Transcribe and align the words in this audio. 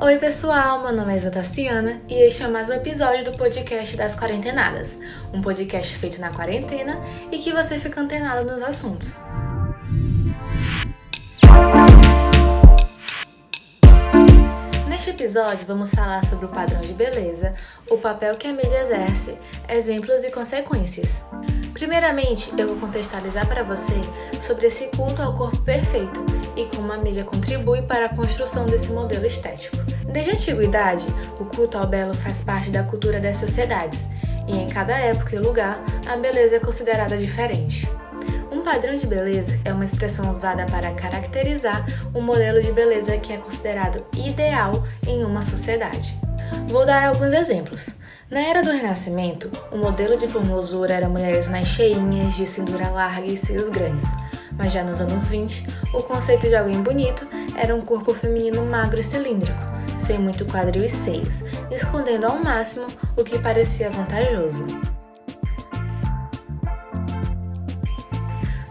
Oi, 0.00 0.18
pessoal, 0.18 0.80
meu 0.84 0.92
nome 0.92 1.12
é 1.12 1.16
Isa 1.16 1.32
Tassiana 1.32 2.00
e 2.08 2.14
este 2.14 2.44
é 2.44 2.46
mais 2.46 2.68
um 2.68 2.74
episódio 2.74 3.24
do 3.24 3.32
podcast 3.32 3.96
das 3.96 4.14
Quarentenadas, 4.14 4.96
um 5.32 5.42
podcast 5.42 5.96
feito 5.96 6.20
na 6.20 6.30
quarentena 6.30 7.02
e 7.32 7.38
que 7.38 7.52
você 7.52 7.76
fica 7.76 8.00
antenado 8.00 8.48
nos 8.48 8.62
assuntos. 8.62 9.18
Neste 14.88 15.10
episódio, 15.10 15.66
vamos 15.66 15.90
falar 15.90 16.24
sobre 16.24 16.46
o 16.46 16.48
padrão 16.48 16.80
de 16.80 16.92
beleza, 16.92 17.52
o 17.90 17.98
papel 17.98 18.36
que 18.36 18.46
a 18.46 18.52
mídia 18.52 18.82
exerce, 18.82 19.36
exemplos 19.68 20.22
e 20.22 20.30
consequências. 20.30 21.20
Primeiramente, 21.78 22.52
eu 22.58 22.66
vou 22.66 22.76
contextualizar 22.76 23.46
para 23.46 23.62
você 23.62 23.94
sobre 24.42 24.66
esse 24.66 24.88
culto 24.88 25.22
ao 25.22 25.32
corpo 25.32 25.58
perfeito 25.58 26.26
e 26.56 26.64
como 26.64 26.92
a 26.92 26.98
mídia 26.98 27.22
contribui 27.22 27.82
para 27.82 28.06
a 28.06 28.08
construção 28.08 28.66
desse 28.66 28.90
modelo 28.90 29.24
estético. 29.24 29.76
Desde 30.12 30.32
a 30.32 30.34
antiguidade, 30.34 31.06
o 31.38 31.44
culto 31.44 31.78
ao 31.78 31.86
belo 31.86 32.14
faz 32.14 32.40
parte 32.40 32.70
da 32.70 32.82
cultura 32.82 33.20
das 33.20 33.36
sociedades, 33.36 34.08
e 34.48 34.58
em 34.58 34.68
cada 34.68 34.98
época 34.98 35.36
e 35.36 35.38
lugar, 35.38 35.78
a 36.04 36.16
beleza 36.16 36.56
é 36.56 36.60
considerada 36.60 37.16
diferente. 37.16 37.88
Um 38.50 38.62
padrão 38.62 38.96
de 38.96 39.06
beleza 39.06 39.60
é 39.64 39.72
uma 39.72 39.84
expressão 39.84 40.28
usada 40.30 40.66
para 40.66 40.90
caracterizar 40.94 41.86
um 42.12 42.20
modelo 42.20 42.60
de 42.60 42.72
beleza 42.72 43.16
que 43.18 43.32
é 43.32 43.36
considerado 43.36 44.04
ideal 44.16 44.84
em 45.06 45.22
uma 45.22 45.42
sociedade. 45.42 46.18
Vou 46.68 46.84
dar 46.84 47.08
alguns 47.08 47.32
exemplos. 47.32 47.90
Na 48.30 48.40
era 48.40 48.62
do 48.62 48.70
Renascimento, 48.70 49.50
o 49.72 49.78
modelo 49.78 50.16
de 50.16 50.28
formosura 50.28 50.92
era 50.92 51.08
mulheres 51.08 51.48
mais 51.48 51.68
cheinhas, 51.68 52.34
de 52.34 52.44
cintura 52.44 52.90
larga 52.90 53.26
e 53.26 53.36
seios 53.36 53.70
grandes. 53.70 54.04
Mas 54.52 54.72
já 54.72 54.82
nos 54.84 55.00
anos 55.00 55.28
20, 55.28 55.66
o 55.94 56.02
conceito 56.02 56.48
de 56.48 56.54
alguém 56.54 56.82
bonito 56.82 57.26
era 57.56 57.74
um 57.74 57.80
corpo 57.80 58.12
feminino 58.12 58.66
magro 58.66 59.00
e 59.00 59.04
cilíndrico, 59.04 59.62
sem 59.98 60.18
muito 60.18 60.44
quadril 60.44 60.84
e 60.84 60.88
seios, 60.88 61.42
escondendo 61.70 62.26
ao 62.26 62.38
máximo 62.38 62.86
o 63.16 63.24
que 63.24 63.38
parecia 63.38 63.88
vantajoso. 63.88 64.66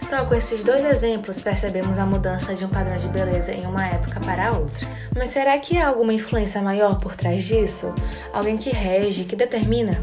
Só 0.08 0.24
com 0.24 0.34
esses 0.34 0.64
dois 0.64 0.86
exemplos 0.86 1.42
percebemos 1.42 2.00
a 2.00 2.06
mudança 2.06 2.56
de 2.56 2.64
um 2.64 2.70
padrão 2.70 2.96
de 2.96 3.10
beleza 3.10 3.52
em 3.52 3.66
uma 3.66 3.86
época 3.86 4.22
para 4.22 4.54
outra. 4.54 4.88
Mas 5.14 5.28
será 5.28 5.58
que 5.58 5.78
há 5.78 5.90
alguma 5.90 6.14
influência 6.14 6.62
maior 6.62 6.98
por 6.98 7.14
trás 7.14 7.44
disso? 7.44 7.94
Alguém 8.32 8.56
que 8.56 8.70
rege, 8.70 9.26
que 9.26 9.36
determina? 9.36 10.02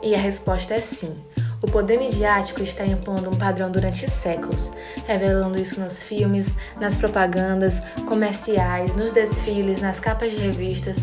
E 0.00 0.14
a 0.14 0.18
resposta 0.18 0.74
é 0.74 0.80
sim. 0.80 1.16
O 1.60 1.66
poder 1.66 1.98
midiático 1.98 2.62
está 2.62 2.86
impondo 2.86 3.30
um 3.30 3.36
padrão 3.36 3.68
durante 3.68 4.08
séculos, 4.08 4.72
revelando 5.08 5.58
isso 5.58 5.80
nos 5.80 6.04
filmes, 6.04 6.52
nas 6.80 6.96
propagandas, 6.96 7.82
comerciais, 8.06 8.94
nos 8.94 9.10
desfiles, 9.10 9.80
nas 9.80 9.98
capas 9.98 10.30
de 10.30 10.36
revistas, 10.36 10.98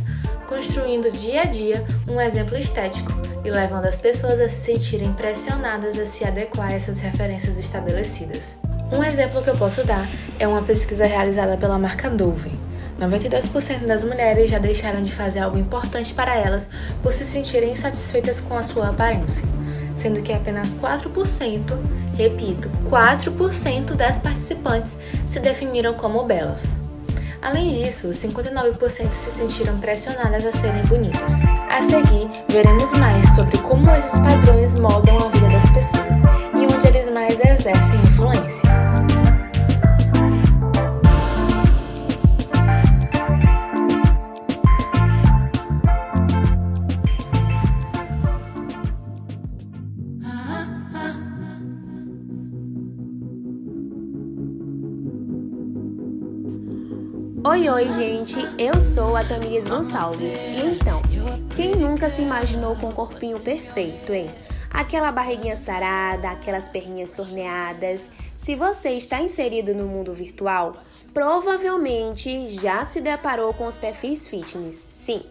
construindo 0.50 1.12
dia 1.12 1.44
a 1.44 1.46
dia 1.46 1.86
um 2.08 2.20
exemplo 2.20 2.58
estético 2.58 3.14
e 3.46 3.52
levando 3.52 3.86
as 3.86 4.00
pessoas 4.00 4.40
a 4.40 4.50
se 4.50 4.56
sentirem 4.56 5.14
pressionadas 5.14 6.00
a 6.00 6.06
se 6.06 6.26
adequar 6.26 6.70
a 6.70 6.74
essas 6.74 6.98
referências 6.98 7.60
estabelecidas. 7.60 8.58
Um 8.92 9.04
exemplo 9.04 9.44
que 9.44 9.50
eu 9.52 9.56
posso 9.56 9.84
dar 9.84 10.10
é 10.40 10.48
uma 10.48 10.64
pesquisa 10.64 11.06
realizada 11.06 11.56
pela 11.56 11.78
marca 11.78 12.10
Dove. 12.10 12.52
92% 13.00 13.86
das 13.86 14.04
mulheres 14.04 14.50
já 14.50 14.58
deixaram 14.58 15.04
de 15.04 15.14
fazer 15.14 15.40
algo 15.40 15.58
importante 15.58 16.16
para 16.16 16.36
elas 16.36 16.68
por 17.04 17.14
se 17.14 17.24
sentirem 17.26 17.74
insatisfeitas 17.74 18.42
com 18.42 18.58
a 18.58 18.64
sua 18.64 18.90
aparência, 18.90 19.48
sendo 19.96 20.22
que 20.24 20.34
apenas 20.34 20.74
4%, 20.74 21.80
repito, 22.18 22.72
4% 22.90 23.94
das 23.94 24.18
participantes 24.18 24.98
se 25.28 25.40
definiram 25.40 25.94
como 25.94 26.26
belas. 26.26 26.74
Além 27.42 27.70
disso, 27.70 28.10
59% 28.10 29.12
se 29.14 29.32
sentiram 29.32 29.80
pressionadas 29.80 30.46
a 30.46 30.52
serem 30.52 30.84
bonitas. 30.84 31.34
A 31.70 31.82
seguir, 31.82 32.30
veremos 32.50 32.92
mais 32.94 33.26
sobre 33.34 33.58
como 33.60 33.90
esses 33.92 34.12
padrões 34.20 34.74
moldam 34.74 35.18
a 35.18 35.30
vida 35.30 35.50
das 35.50 35.70
pessoas 35.70 35.79
Oi, 57.50 57.68
oi, 57.68 57.92
gente! 57.92 58.38
Eu 58.60 58.80
sou 58.80 59.16
a 59.16 59.26
Tamires 59.26 59.68
Gonçalves. 59.68 60.36
E 60.36 60.68
então, 60.68 61.02
quem 61.56 61.76
nunca 61.76 62.08
se 62.08 62.22
imaginou 62.22 62.76
com 62.76 62.90
um 62.90 62.92
corpinho 62.92 63.40
perfeito, 63.40 64.14
hein? 64.14 64.30
Aquela 64.70 65.12
barriguinha 65.12 65.56
sarada, 65.56 66.30
aquelas 66.30 66.70
perninhas 66.70 67.12
torneadas. 67.12 68.08
Se 68.38 68.54
você 68.54 68.92
está 68.92 69.20
inserido 69.20 69.74
no 69.74 69.88
mundo 69.88 70.14
virtual, 70.14 70.78
provavelmente 71.12 72.50
já 72.50 72.86
se 72.86 73.02
deparou 73.02 73.52
com 73.52 73.66
os 73.66 73.80
perfis 73.80 74.28
fitness. 74.28 74.76
Sim, 74.76 75.24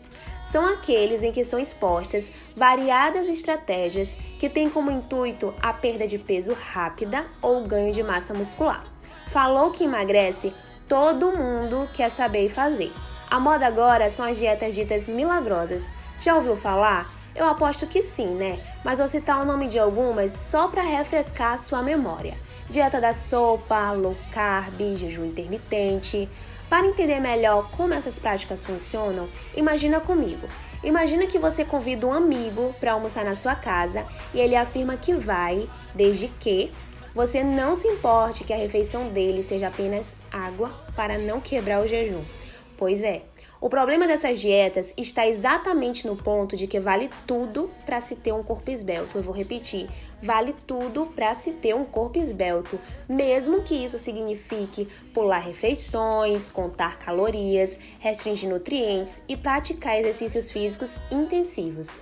são 0.42 0.66
aqueles 0.66 1.22
em 1.22 1.30
que 1.30 1.44
são 1.44 1.56
expostas 1.56 2.32
variadas 2.56 3.28
estratégias 3.28 4.16
que 4.40 4.50
têm 4.50 4.68
como 4.68 4.90
intuito 4.90 5.54
a 5.62 5.72
perda 5.72 6.04
de 6.04 6.18
peso 6.18 6.52
rápida 6.52 7.24
ou 7.40 7.62
ganho 7.62 7.92
de 7.92 8.02
massa 8.02 8.34
muscular. 8.34 8.84
Falou 9.28 9.70
que 9.70 9.84
emagrece, 9.84 10.52
todo 10.88 11.30
mundo 11.30 11.88
quer 11.92 12.10
saber 12.10 12.46
e 12.46 12.48
fazer. 12.48 12.90
A 13.30 13.38
moda 13.38 13.66
agora 13.66 14.08
são 14.08 14.26
as 14.26 14.38
dietas 14.38 14.74
ditas 14.74 15.06
milagrosas. 15.06 15.92
Já 16.18 16.34
ouviu 16.34 16.56
falar? 16.56 17.06
Eu 17.36 17.46
aposto 17.46 17.86
que 17.86 18.02
sim, 18.02 18.34
né? 18.34 18.58
Mas 18.82 18.98
vou 18.98 19.06
citar 19.06 19.40
o 19.40 19.44
nome 19.44 19.68
de 19.68 19.78
algumas 19.78 20.32
só 20.32 20.66
para 20.66 20.82
refrescar 20.82 21.52
a 21.52 21.58
sua 21.58 21.82
memória. 21.82 22.38
Dieta 22.70 23.00
da 23.00 23.12
sopa, 23.12 23.92
low 23.92 24.16
carb, 24.32 24.96
jejum 24.96 25.26
intermitente. 25.26 26.28
Para 26.70 26.86
entender 26.86 27.20
melhor 27.20 27.70
como 27.76 27.94
essas 27.94 28.18
práticas 28.18 28.64
funcionam, 28.64 29.28
imagina 29.54 30.00
comigo. 30.00 30.48
Imagina 30.82 31.26
que 31.26 31.38
você 31.38 31.64
convida 31.64 32.06
um 32.06 32.12
amigo 32.12 32.74
para 32.80 32.92
almoçar 32.92 33.24
na 33.24 33.34
sua 33.34 33.54
casa 33.54 34.06
e 34.32 34.40
ele 34.40 34.56
afirma 34.56 34.96
que 34.96 35.12
vai, 35.12 35.68
desde 35.94 36.28
que 36.28 36.70
você 37.18 37.42
não 37.42 37.74
se 37.74 37.88
importe 37.88 38.44
que 38.44 38.52
a 38.52 38.56
refeição 38.56 39.08
dele 39.08 39.42
seja 39.42 39.66
apenas 39.66 40.06
água 40.30 40.70
para 40.94 41.18
não 41.18 41.40
quebrar 41.40 41.82
o 41.82 41.88
jejum. 41.88 42.22
Pois 42.76 43.02
é, 43.02 43.22
o 43.60 43.68
problema 43.68 44.06
dessas 44.06 44.38
dietas 44.38 44.94
está 44.96 45.26
exatamente 45.26 46.06
no 46.06 46.14
ponto 46.14 46.56
de 46.56 46.68
que 46.68 46.78
vale 46.78 47.10
tudo 47.26 47.72
para 47.84 48.00
se 48.00 48.14
ter 48.14 48.32
um 48.32 48.44
corpo 48.44 48.70
esbelto. 48.70 49.18
Eu 49.18 49.22
vou 49.24 49.34
repetir: 49.34 49.90
vale 50.22 50.54
tudo 50.64 51.06
para 51.06 51.34
se 51.34 51.50
ter 51.50 51.74
um 51.74 51.84
corpo 51.84 52.20
esbelto, 52.20 52.78
mesmo 53.08 53.62
que 53.64 53.74
isso 53.74 53.98
signifique 53.98 54.86
pular 55.12 55.40
refeições, 55.40 56.48
contar 56.48 57.00
calorias, 57.00 57.76
restringir 57.98 58.48
nutrientes 58.48 59.20
e 59.26 59.36
praticar 59.36 59.98
exercícios 59.98 60.52
físicos 60.52 61.00
intensivos. 61.10 61.98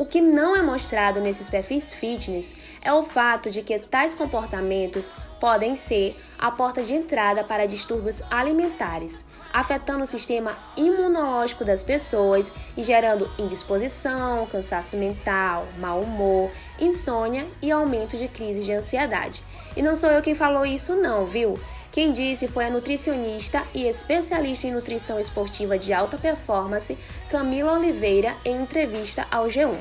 O 0.00 0.06
que 0.06 0.18
não 0.18 0.56
é 0.56 0.62
mostrado 0.62 1.20
nesses 1.20 1.50
perfis 1.50 1.92
fitness 1.92 2.54
é 2.82 2.90
o 2.90 3.02
fato 3.02 3.50
de 3.50 3.60
que 3.60 3.78
tais 3.78 4.14
comportamentos 4.14 5.12
podem 5.38 5.74
ser 5.74 6.18
a 6.38 6.50
porta 6.50 6.82
de 6.82 6.94
entrada 6.94 7.44
para 7.44 7.68
distúrbios 7.68 8.22
alimentares, 8.30 9.22
afetando 9.52 10.04
o 10.04 10.06
sistema 10.06 10.56
imunológico 10.74 11.66
das 11.66 11.82
pessoas 11.82 12.50
e 12.78 12.82
gerando 12.82 13.30
indisposição, 13.38 14.46
cansaço 14.46 14.96
mental, 14.96 15.68
mau 15.78 16.00
humor, 16.00 16.50
insônia 16.78 17.46
e 17.60 17.70
aumento 17.70 18.16
de 18.16 18.26
crises 18.26 18.64
de 18.64 18.72
ansiedade. 18.72 19.42
E 19.76 19.82
não 19.82 19.94
sou 19.94 20.10
eu 20.10 20.22
quem 20.22 20.34
falou 20.34 20.64
isso 20.64 20.94
não, 20.94 21.26
viu? 21.26 21.60
Quem 21.92 22.12
disse 22.12 22.46
foi 22.46 22.66
a 22.66 22.70
nutricionista 22.70 23.64
e 23.74 23.88
especialista 23.88 24.68
em 24.68 24.72
nutrição 24.72 25.18
esportiva 25.18 25.76
de 25.76 25.92
alta 25.92 26.16
performance, 26.16 26.96
Camila 27.28 27.72
Oliveira, 27.72 28.32
em 28.44 28.62
entrevista 28.62 29.26
ao 29.28 29.46
G1. 29.46 29.76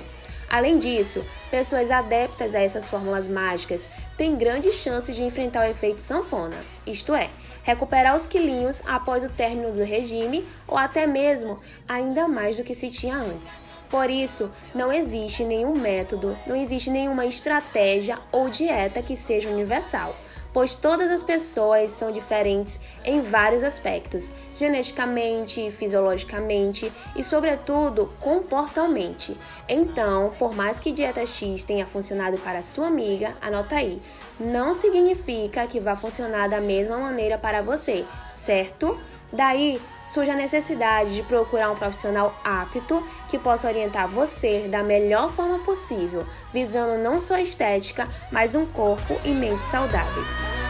Além 0.50 0.80
disso, 0.80 1.24
pessoas 1.52 1.92
adeptas 1.92 2.56
a 2.56 2.60
essas 2.60 2.88
fórmulas 2.88 3.28
mágicas 3.28 3.88
têm 4.18 4.36
grandes 4.36 4.78
chances 4.78 5.16
de 5.16 5.24
enfrentar 5.24 5.68
o 5.68 5.70
efeito 5.70 6.02
sanfona, 6.02 6.58
isto 6.88 7.14
é, 7.14 7.30
recuperar 7.62 8.16
os 8.16 8.26
quilinhos 8.26 8.82
após 8.88 9.24
o 9.24 9.30
término 9.30 9.72
do 9.72 9.84
regime 9.84 10.44
ou 10.68 10.76
até 10.76 11.06
mesmo 11.06 11.60
ainda 11.88 12.28
mais 12.28 12.58
do 12.58 12.64
que 12.64 12.74
se 12.74 12.90
tinha 12.90 13.18
antes. 13.18 13.52
Por 13.88 14.10
isso, 14.10 14.52
não 14.74 14.92
existe 14.92 15.44
nenhum 15.44 15.78
método, 15.78 16.36
não 16.48 16.56
existe 16.56 16.90
nenhuma 16.90 17.28
estratégia 17.28 18.18
ou 18.32 18.50
dieta 18.50 19.04
que 19.04 19.16
seja 19.16 19.50
universal 19.50 20.16
pois 20.54 20.76
todas 20.76 21.12
as 21.12 21.24
pessoas 21.24 21.92
são 21.92 22.12
diferentes 22.12 22.80
em 23.04 23.22
vários 23.22 23.64
aspectos, 23.64 24.32
geneticamente, 24.56 25.72
fisiologicamente 25.72 26.92
e, 27.16 27.24
sobretudo, 27.24 28.12
comportalmente. 28.20 29.38
Então, 29.68 30.34
por 30.40 30.56
mais 30.56 30.80
que 30.80 30.92
dieta 30.92 31.26
X 31.26 31.64
tenha 31.64 31.86
funcionado 31.86 32.38
para 32.40 32.62
sua 32.62 32.88
amiga, 32.88 33.36
anota 33.42 33.76
aí, 33.76 34.02
não 34.40 34.74
significa 34.74 35.68
que 35.68 35.80
vá 35.80 35.96
funcionar 35.96 36.48
da 36.48 36.62
mesma 36.62 36.98
maneira 36.98 37.38
para 37.38 37.62
você, 37.62 38.06
certo? 38.34 39.00
Daí 39.32 39.80
surge 40.08 40.32
a 40.32 40.36
necessidade 40.36 41.14
de 41.14 41.22
procurar 41.22 41.70
um 41.70 41.76
profissional 41.76 42.34
apto 42.44 43.06
que 43.30 43.38
possa 43.38 43.68
orientar 43.68 44.08
você 44.08 44.68
da 44.68 44.84
melhor 44.84 45.30
forma 45.32 45.60
possível, 45.60 46.26
visando 46.52 47.02
não 47.02 47.20
só 47.20 47.36
a 47.36 47.42
estética, 47.42 48.08
mas 48.32 48.56
um 48.56 48.66
corpo 48.66 49.16
e 49.24 49.30
mente 49.30 49.64
saudáveis. 49.64 50.69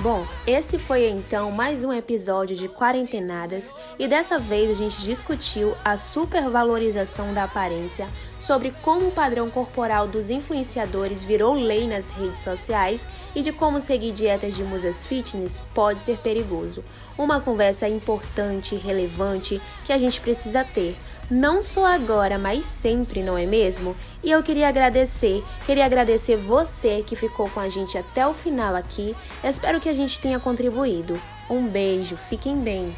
Bom, 0.00 0.26
esse 0.46 0.78
foi 0.78 1.06
então 1.10 1.50
mais 1.50 1.84
um 1.84 1.92
episódio 1.92 2.56
de 2.56 2.66
Quarentenadas. 2.66 3.70
E 3.98 4.08
dessa 4.08 4.38
vez 4.38 4.70
a 4.70 4.74
gente 4.74 5.02
discutiu 5.02 5.74
a 5.84 5.98
supervalorização 5.98 7.34
da 7.34 7.44
aparência, 7.44 8.08
sobre 8.42 8.74
como 8.82 9.06
o 9.06 9.12
padrão 9.12 9.48
corporal 9.48 10.08
dos 10.08 10.28
influenciadores 10.28 11.22
virou 11.22 11.54
lei 11.54 11.86
nas 11.86 12.10
redes 12.10 12.40
sociais 12.40 13.06
e 13.36 13.40
de 13.40 13.52
como 13.52 13.80
seguir 13.80 14.10
dietas 14.10 14.56
de 14.56 14.64
musas 14.64 15.06
fitness 15.06 15.62
pode 15.72 16.02
ser 16.02 16.18
perigoso. 16.18 16.84
Uma 17.16 17.40
conversa 17.40 17.88
importante 17.88 18.74
e 18.74 18.78
relevante 18.78 19.62
que 19.84 19.92
a 19.92 19.98
gente 19.98 20.20
precisa 20.20 20.64
ter 20.64 20.98
não 21.30 21.62
só 21.62 21.86
agora, 21.86 22.36
mas 22.36 22.64
sempre, 22.66 23.22
não 23.22 23.38
é 23.38 23.46
mesmo? 23.46 23.96
E 24.22 24.30
eu 24.30 24.42
queria 24.42 24.68
agradecer, 24.68 25.42
queria 25.64 25.86
agradecer 25.86 26.36
você 26.36 27.02
que 27.06 27.16
ficou 27.16 27.48
com 27.48 27.60
a 27.60 27.68
gente 27.68 27.96
até 27.96 28.26
o 28.26 28.34
final 28.34 28.74
aqui. 28.74 29.16
espero 29.42 29.80
que 29.80 29.88
a 29.88 29.94
gente 29.94 30.20
tenha 30.20 30.38
contribuído. 30.38 31.18
Um 31.48 31.66
beijo, 31.66 32.16
fiquem 32.16 32.56
bem. 32.56 32.94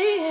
yeah. 0.00 0.29